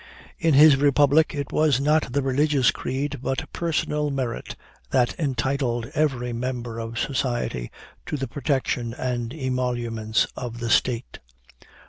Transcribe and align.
In 0.39 0.55
his 0.55 0.77
republic, 0.77 1.35
it 1.35 1.51
was 1.51 1.79
not 1.79 2.11
the 2.11 2.23
religious 2.23 2.71
creed 2.71 3.19
but 3.21 3.53
personal 3.53 4.09
merit, 4.09 4.55
that 4.89 5.13
entitled 5.19 5.91
every 5.93 6.33
member 6.33 6.79
of 6.79 6.97
society 6.97 7.69
to 8.07 8.17
the 8.17 8.27
protection 8.27 8.95
and 8.95 9.31
emoluments 9.31 10.25
of 10.35 10.57
the 10.59 10.71
State. 10.71 11.19